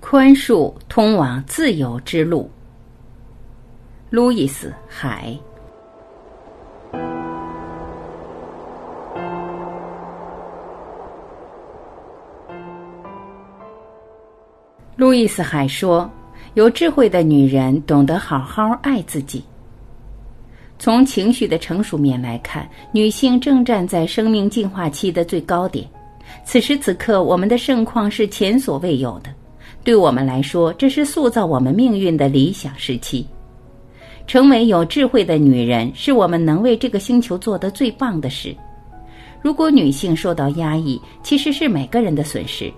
[0.00, 2.50] 宽恕通往自由之路。
[4.10, 5.36] 路易斯·海。
[14.94, 16.10] 路易斯·海说
[16.54, 19.44] ：“有智慧的女人懂得好好爱自己。”
[20.78, 25.86] 从情绪的成熟面来看，女性正站在生命进化期的最高点。
[26.44, 29.30] 此时此刻，我们的盛况是前所未有的。
[29.86, 33.24] 对我们来说，这是塑造我们命运的理想时期。
[34.26, 38.52] 成为有智慧的女人，是我们能为这个星球做的最棒的事。
[39.40, 42.68] 如果女性受到压抑，其实是每个人的损失；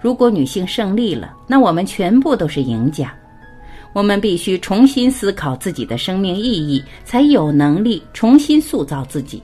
[0.00, 3.14] 如果女性胜利了，那我们全部都是赢家。
[3.92, 9.42] 我们必须重新思考自己的生命意义，才有能力重新塑造自己。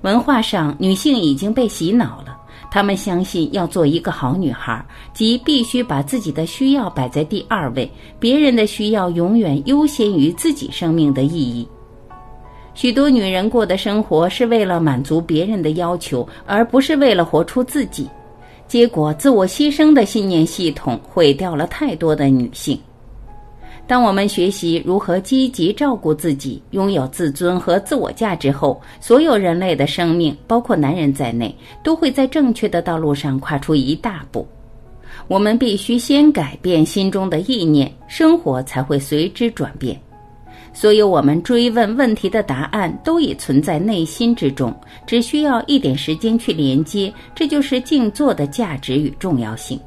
[0.00, 2.31] 文化上，女性已经被洗脑了。
[2.72, 7.86] 她们相信要做一个好女孩，即必须把自己的需要摆在第二位，
[8.18, 11.68] 别人的需要永远优先于自己生命的意义。
[12.72, 18.08] 许多女人过的生活是为了满足别人的要求，而不是为了活出自己。
[18.66, 22.80] 结果，自我牺牲的信念系统毁掉了太多的女性。
[23.86, 34.46] 当我们学习如何积极照顾自己，拥有自尊和自我价值后，所有人类的生命，包括男人在内，都会在正确的道路上跨出一大步。
[35.28, 40.00] 我们必须先改变心中的意念，生活才会随之转变。
[40.72, 44.74] 所有我们追问问题的答案都已存在内心之中，
[45.06, 47.12] 只需要一点时间去连接。
[47.34, 49.78] 这就是静坐的价值与重要性。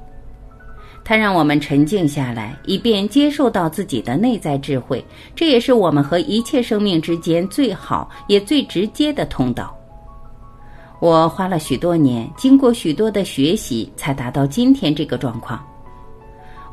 [1.08, 5.06] 它让我们沉静下来，以便接受到自己的内在智慧。
[5.36, 9.72] 这也是我们和一切生命之间最好也最直接的通道。
[11.00, 15.64] 我花了许多年，经过许多的学习，才达到今天这个状况。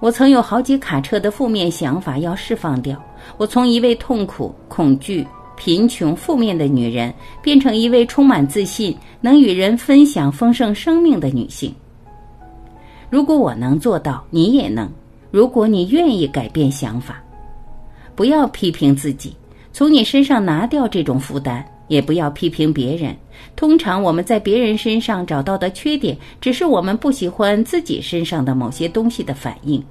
[0.01, 3.01] 我曾有好几卡车的负面想法要释放掉。
[3.37, 7.13] 我从一位痛苦、恐惧、贫穷、负面的女人，
[7.43, 11.75] 变成一位充满自信、能与人分享丰盛生命的女性。
[13.13, 14.91] 如果我能做到，你也能。
[15.31, 17.23] 如果你愿意改变想法，
[18.15, 19.37] 不要批评自己，
[19.71, 23.15] 从你身上拿掉这种负担；也不要批评别人。
[23.55, 29.85] 通常我们在别人身上找到的缺点，只是我们不喜欢自己身上的某些东西的反应。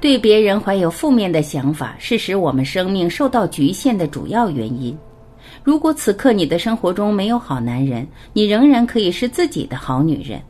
[0.00, 4.96] 对别人怀有负面的想法，是使我们生命受到局限的主要原因。
[5.62, 10.40] 如果此刻你的生活中没有好男人，你仍然可以是自己的好女人。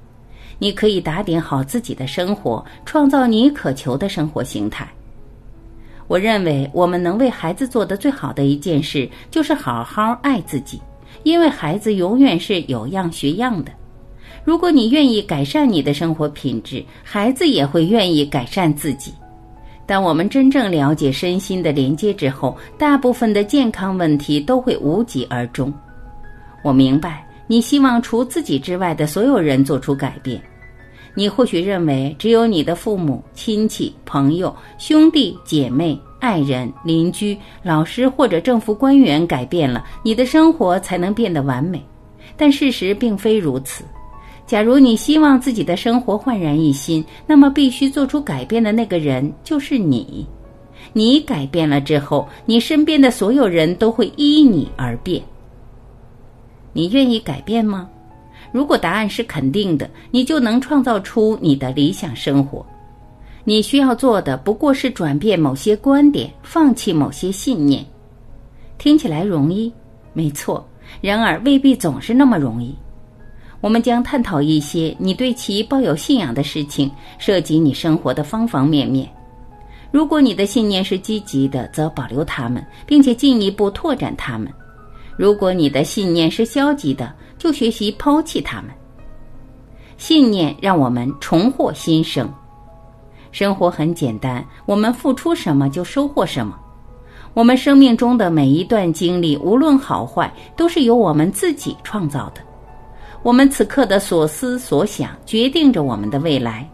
[0.59, 4.89] 你可以打点好自己的生活，创造你渴求的生活形态。
[6.09, 10.81] 我认为，我们能为孩子做的最好的一件事，就是好好爱自己，
[11.25, 13.73] 因为孩子永远是有样学样的。
[14.45, 19.13] 如果你愿意改善你的生活品质，孩子也会愿意改善自己。
[19.85, 25.73] 当我们真正了解身心的连接之后，大部分的健康问题都会无疾而终。
[26.63, 27.26] 我明白。
[27.47, 30.41] 你希望除自己之外的所有人做出改变。
[31.15, 41.83] 你或许认为，只有你的父母亲戚、朋友、兄弟姐妹、爱人、邻居、老师或者政府官员改变了，你的生活才能变得完美。
[42.37, 43.83] 但事实并非如此。
[44.47, 50.27] 假如你希望自己的生活焕然一新，那么必须做出改变的那个人就是你。
[50.93, 55.23] 你改变了之后，你身边的所有人都会依你而变。
[56.77, 57.89] 你愿意改变吗？
[58.53, 62.65] 如果答案是肯定的，你就能创造出你的理想生活。
[63.45, 67.83] 你需要做的不过是转变某些观点，放弃某些信念。
[68.77, 69.73] 听起来容易，
[70.13, 70.63] 没错。
[71.01, 72.75] 然而未必总是那么容易。
[73.63, 79.09] 我们将探讨一些你对其抱有信仰的事情，涉及你生活的方方面面。
[79.91, 84.53] 如果你的信念是积极的，则保留它们，并且进一步拓展它们。
[85.17, 88.71] 如果你的信念是消极的，就学习抛弃它们。
[89.97, 92.31] 信念让我们重获新生。
[93.33, 96.59] 生活很简单，我们付出什么就收获什么。
[97.35, 102.41] 我们生命中的每一段经历，无论好坏，都是由我们自己创造的。
[103.23, 106.67] 我们此刻的所思所想，决定着我们的未来。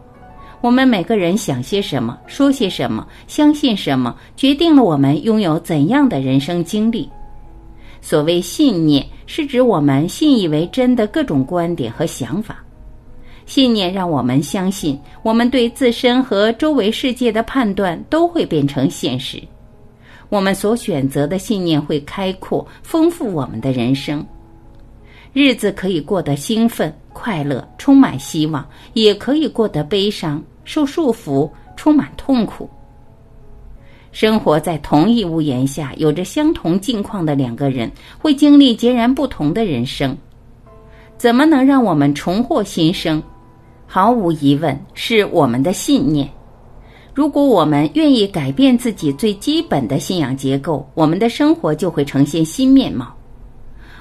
[0.60, 7.10] 我们每个人想些什么，说些什么，相信什么，决定了我们拥有怎样的人生经历。
[8.02, 12.62] 所谓信念，是指我们信以为真的各种观点和想法。
[13.46, 19.40] 信念让我们相信，我们对自身和周围世界的判断都会变成现实。
[20.28, 24.24] 我们所选择的信念会开阔、丰富我们的人生。
[25.32, 32.68] 日子可以过得兴奋、快乐、充满希望，也可以过得悲伤、受束缚、充满痛苦。
[34.12, 40.16] 生活在同一屋檐下、有着相同境况的两个人，会经历截然不同的人生。
[41.16, 43.22] 怎么能让我们重获新生？
[43.86, 46.28] 毫无疑问，是我们的信念。
[47.14, 53.14] 如果我们愿意改变自己最基本的信仰结构，我们的生活就会呈现新面貌。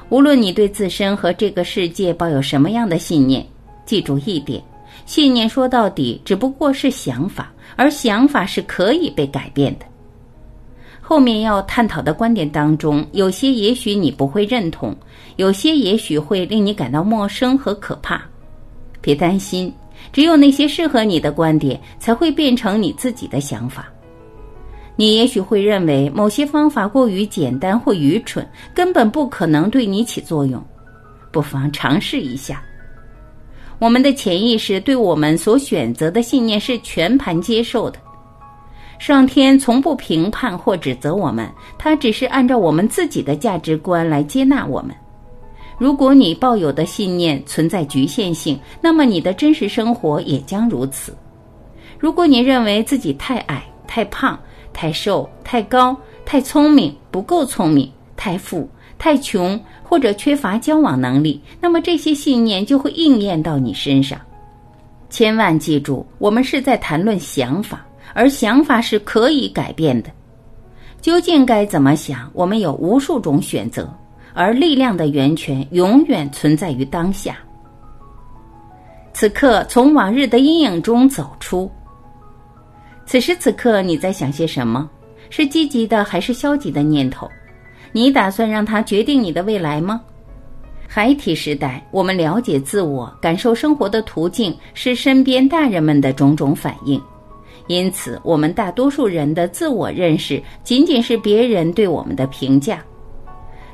[0.09, 3.45] 无论你对自身和这个世界抱有什么样的信念，
[3.85, 4.61] 记住一点：
[5.05, 9.85] 信念说到底只不过是想法，而想法是可以被改变的。
[11.11, 14.95] 后面要探讨的观点当中，有些也许你不会认同，
[15.35, 18.23] 有些也许会令你感到陌生和可怕。
[19.01, 19.69] 别担心，
[20.13, 23.91] 只有那些适合你的观点才会变成你自己的想法。
[24.95, 30.63] 你也许会认为某些方法过于简单或愚蠢，根本不可能对你起作用，
[31.29, 32.63] 不妨尝试一下。
[33.79, 37.99] 我们的潜意识对我们所选择的信念是全盘接受的。
[39.01, 44.95] 上天从不评判或指责我们，他只是按照我们自己的价值观来接纳我们。
[45.80, 51.18] 如果你抱有的信念存在局限性，那么你的真实生活也将如此。
[51.98, 54.39] 如果你认为自己太矮、太胖、
[54.71, 58.69] 太瘦、太高、太聪明、不够聪明、太富、
[59.00, 64.21] 太穷，或者缺乏交往能力，那么这些信念就会应验到你身上。
[65.09, 67.83] 千万记住，我们是在谈论想法。
[68.13, 70.09] 而想法是可以改变的，
[71.01, 72.29] 究竟该怎么想？
[72.33, 73.91] 我们有无数种选择，
[74.33, 77.37] 而力量的源泉永远存在于当下。
[79.13, 81.69] 此刻，从往日的阴影中走出。
[83.05, 84.89] 此时此刻，你在想些什么？
[85.29, 87.29] 是积极的还是消极的念头？
[87.91, 90.01] 你打算让它决定你的未来吗？
[90.87, 97.01] 孩提时代，我们了解自我、感受生活的途径是身边大人们的种种反应。
[97.71, 102.83] 因此，我们大多数人的自我认识仅仅是别人对我们的评价。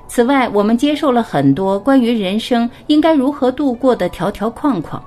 [0.07, 5.03] 此外，我们接受了很多关于人生应该如何度过的条条框框。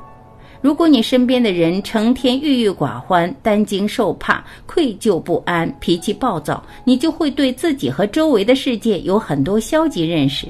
[0.61, 10.47] 如果你身边的人成天郁郁寡欢、担惊受怕、愧疚不安、脾气暴躁，你就会对自己和周围的世界有很多消极认识。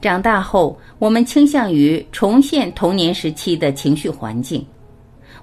[0.00, 4.64] 长大后，我们倾向于重现童年时期的情绪环境。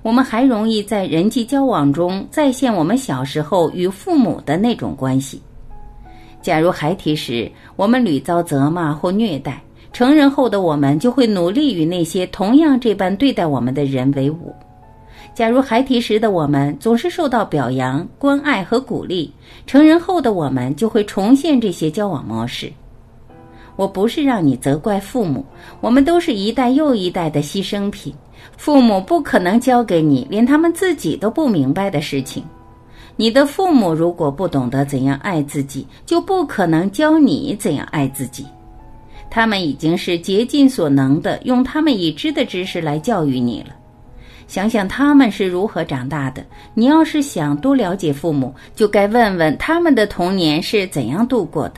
[0.03, 5.41] 我们还容易在人际交往中再现我们小时候与父母的那种关系。
[6.41, 9.63] 假如孩提时我们屡遭责骂或虐待，
[9.93, 14.53] 成人后的我们就会努力与那些同样这般对待我们的人为伍。
[15.33, 19.33] 假如孩提时的我们总是受到表扬、关爱和鼓励，
[19.65, 22.69] 成人后的我们就会重现这些交往模式。
[23.77, 25.45] 我不是让你责怪父母，
[25.79, 28.13] 我们都是一代又一代的牺牲品。
[28.57, 32.43] 父母不可能教给你连他们自己都不明白的事情。
[33.15, 38.45] 你的父母如果不懂得怎样爱自己，就不可能教你怎样爱自己。
[39.29, 43.75] 他们已经是竭尽所能的用他们已知的知识来教育你了。
[44.47, 46.43] 想想他们是如何长大的。
[46.73, 51.75] 你要是想多了解父母，就该问问他们的童年是怎样度过的。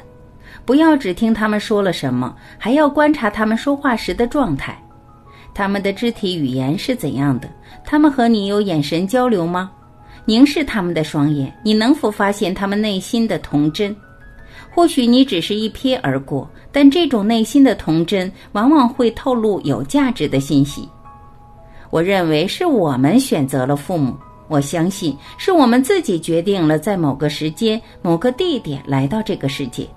[0.65, 4.77] 不要只听他们说了什么，还要观察他们说话时的状态。
[5.55, 7.49] 他们的肢体语言是怎样的？
[7.85, 9.71] 他们和你有眼神交流吗？
[10.25, 13.95] 凝视他们的双眼，你能否发现他们内心的童真？
[14.69, 20.89] 或许你只是一瞥而过，但这种内心的童真往往会透露有价值的信息。
[21.89, 24.13] 我认为是我们选择了父母，
[24.49, 29.87] 我相信是我们自己决定了在某个时间、某个地点来到这个世界。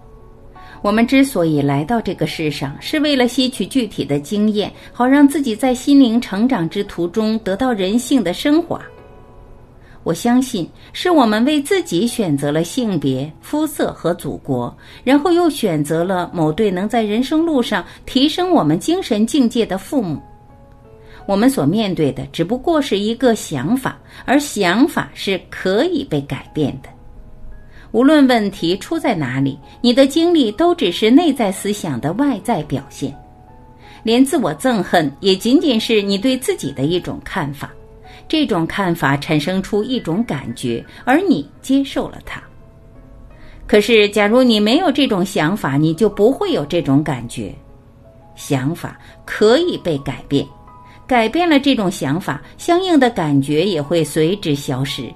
[0.81, 8.81] 我们之所以来到这个世上，是为了吸取具体的经验，好让自己在心灵成长之途中得到人性的升华。
[10.05, 20.23] 我相信，是我们为自己选择了性别、肤色和祖国，然后又选择了某对能在人生路上提升我们精神境界的父母。
[21.27, 26.89] 我们所面对的只不过是一个想法，而想法是可以被改变的。
[27.93, 33.15] 无论问题出在哪里，你的经历都只是内在思想的外在表现。
[34.03, 37.71] 连自我憎恨也仅仅是你对自己的一种看法，
[38.29, 42.43] 这种看法产生出一种感觉，而你接受了它。
[43.67, 47.55] 可是，假如你没有这种想法，你就不会有这种感觉。
[48.35, 50.47] 想法可以被改变，
[51.07, 55.13] 改变了这种想法，相应的感觉也会随之消失。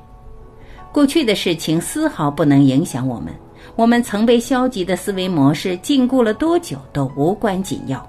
[0.93, 3.33] 过去的事情丝毫不能影响我们，
[3.77, 8.07] 我们曾被消极的思维模式禁锢了多久都无关紧要。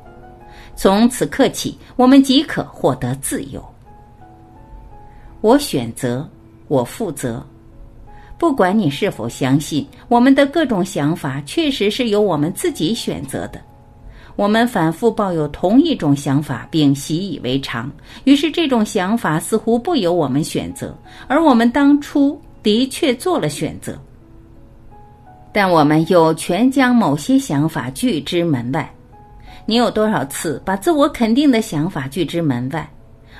[0.76, 3.64] 从此刻起，我们即可获得自由。
[5.40, 6.28] 我选择，
[6.68, 7.46] 我负责。
[8.38, 13.62] 不管你是否相信，我们的各种想法确实是由我们自己选择的。
[14.36, 17.90] 我们反复抱有同一种想法，并习以为常，
[18.24, 20.94] 于是这种想法似乎不由我们选择，
[21.28, 23.96] 而我们当初的确做了选择。
[25.52, 28.92] 但我们又全将某些想法拒之门外。
[29.66, 32.90] 你有多少次把自我肯定的想法拒之门外？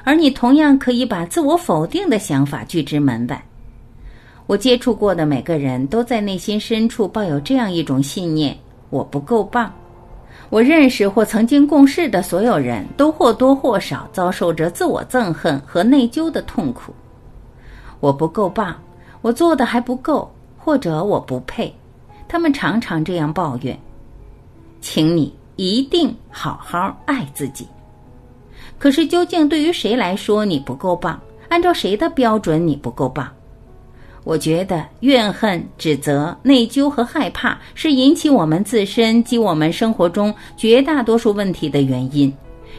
[0.04, 3.44] 而你同样可以把自我否定的想法拒之门外。
[4.46, 8.56] 我接触过的每个人都在内心深处抱有这样一种信念：
[8.90, 9.74] 我不够棒。
[10.50, 16.94] 我认识或曾经共事的所有人都或多或少遭受着自我憎恨和内疚的痛苦。
[18.00, 18.76] 我不够棒，
[19.24, 21.74] 我做的还不够，或者我不配。
[22.28, 23.76] 他们常常这样抱怨。
[24.82, 27.66] 请你一定好好爱自己。
[28.78, 31.18] 可是，究竟对于谁来说你不够棒？
[31.48, 33.32] 按照谁的标准你不够棒？
[34.26, 42.34] 我觉得怨恨、指责、内疚和害怕是引起我们自身及我们生活中绝大多数问题的原因。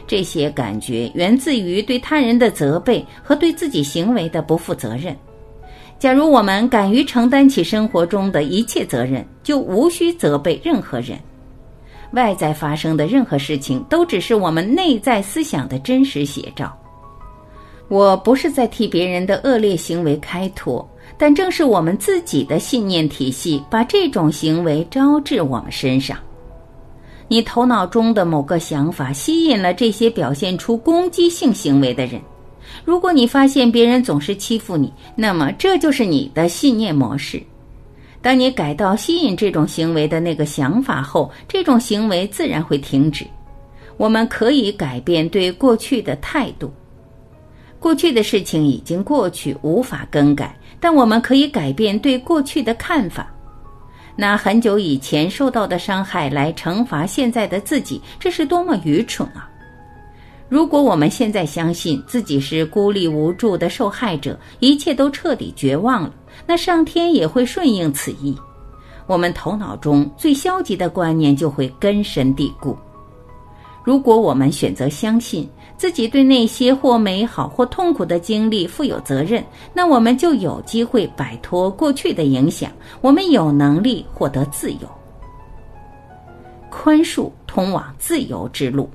[0.05, 5.15] 这些感觉源自于对他人的责备和对自己行为的不负责任。
[5.97, 11.17] 假如我们敢于承担起生活中的一切责任，就无需责备任何人。
[12.11, 16.75] 外在发生的任何事情都只是我们内在思想的真实写照。
[17.87, 20.87] 我不是在替别人的恶劣行为开脱。
[21.17, 26.17] 但正是我们自己的信念体系，把这种行为招致我们身上。
[27.29, 32.19] 你头脑中的某个想法吸引了这些表现出攻击性行为的人。
[32.83, 37.41] 如果你发现别人总是欺负你，那么这就是你的信念模式。
[38.21, 43.25] 当你改到吸引这种行为的那个想法后，这种行为自然会停止。
[43.97, 46.73] 我们可以改变对过去的态度。
[47.79, 50.57] 过去的事情已经过去，无法更改。
[50.79, 53.27] 但我们可以改变对过去的看法，
[54.15, 59.49] 拿很久以前受到的伤害来惩罚现在的自己，这是多么愚蠢啊！
[60.47, 66.13] 如果我们现在相信自己是孤立无助的受害者，一切都彻底绝望了，
[66.45, 68.35] 那上天也会顺应此意。
[69.07, 72.77] 我们头脑中最消极的观念就会根深蒂固。
[73.83, 75.47] 如果我们选择相信，
[75.77, 82.71] 自己对那些或美好或痛苦的经历负有责任，那我们就有机会摆脱过去的影响，
[83.01, 84.79] 我们有能力获得自由。
[86.71, 88.89] 宽恕通往自由之路。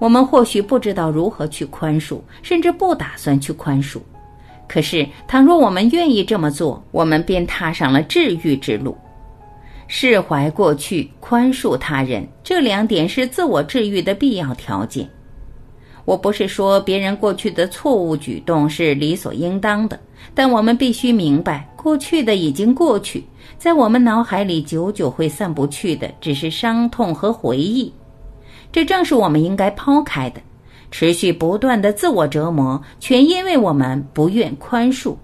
[0.00, 3.98] 我们或许不知道如何去宽恕，甚至不打算去宽恕。
[4.66, 8.96] 可是，倘若我们愿意这么做，我们便踏上了治愈之路。
[9.86, 15.08] 释怀过去，宽恕他人，这两点是自我治愈的必要条件。
[16.06, 20.00] 我不是说别人过去的错误举动是理所应当的，
[20.34, 23.24] 但我们必须明白，过去的已经过去，
[23.58, 27.92] 在我们脑海里久久会散不去的，只是伤痛和回忆。
[28.72, 30.40] 这正是我们应该抛开的，
[30.90, 35.16] 持续不断的自我折磨，全因为我们不愿宽恕。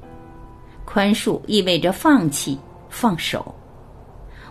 [0.85, 3.55] 宽恕意味着放弃、放手。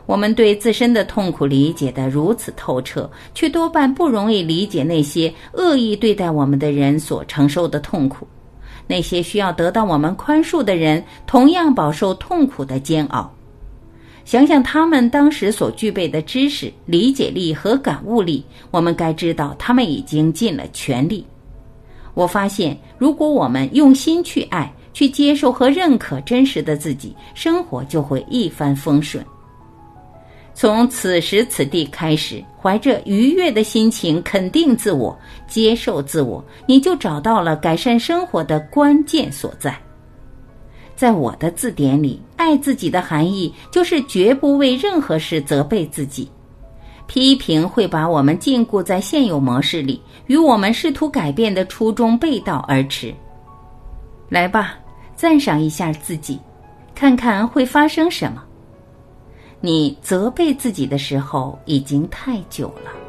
[0.06, 8.28] 我们对自身的痛苦理解的如此透彻，却多半不容易理解那些恶意对待我们的人所承受的痛苦。
[8.88, 13.35] 那些需要得到我们宽恕的人，同样饱受痛苦的煎熬。
[14.26, 21.24] 想想他们当时所具备的知识、理解力和感悟力，我们该知道他们已经尽了全力。
[22.16, 29.24] 我发现，如果我们用心去爱、去接受和认可真实的自己，生活就会一帆风顺。
[30.56, 35.16] 从此时此地开始，怀着愉悦的心情肯定自我、
[35.48, 39.78] 接受自我，你就找到了改善生活的关键所在。
[40.96, 46.30] 在我的字典里，爱自己的含义就是绝不为任何事责备自己。
[47.08, 53.14] 批评会把我们禁锢在现有模式里，与我们试图改变的初衷背道而驰。
[54.28, 54.76] 来吧，
[55.16, 56.40] 赞赏一下自己，
[56.96, 58.44] 看看会发生什么。
[59.62, 63.05] 你责备自己的时候已经太久了。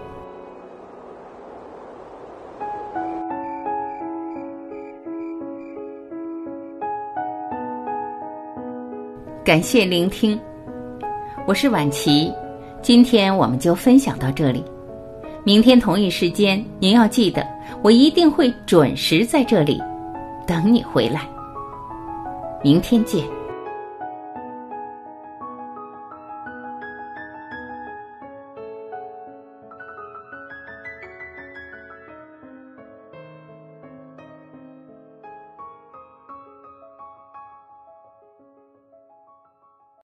[9.47, 10.37] 感谢聆听，
[11.47, 12.33] 我是婉琪，
[12.83, 14.61] 今天我们就分享到这里。
[15.45, 17.47] 明天同一时间，您要记得，
[17.81, 19.81] 我一定会准时在这里
[20.49, 21.21] 等你回来。
[22.61, 23.36] 明天见。